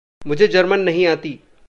मुझे 0.27 0.47
जर्मन 0.47 0.79
नहीं 0.79 1.07
आती। 1.07 1.39